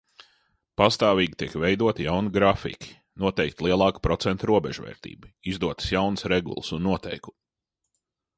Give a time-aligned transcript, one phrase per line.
[0.81, 7.39] Pastāvīgi tiek veidoti jauni grafiki, noteikta lielāka procentu robežvērtība, izdotas jaunas regulas un noteikumi.